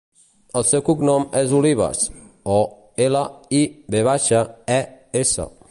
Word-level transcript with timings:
El 0.59 0.63
seu 0.69 0.83
cognom 0.87 1.27
és 1.41 1.53
Olives: 1.57 2.01
o, 2.55 2.57
ela, 3.09 3.23
i, 3.61 3.61
ve 3.97 4.03
baixa, 4.13 4.45
e, 4.77 4.83
essa. 5.25 5.51